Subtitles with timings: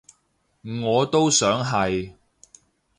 [0.81, 2.13] 我都想係